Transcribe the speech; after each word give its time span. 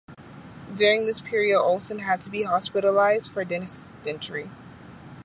During 0.75 1.05
this 1.05 1.21
period 1.21 1.61
Olsen 1.61 1.99
had 1.99 2.21
to 2.21 2.31
be 2.31 2.41
hospitalized 2.41 3.29
for 3.29 3.45
dysentery. 3.45 4.49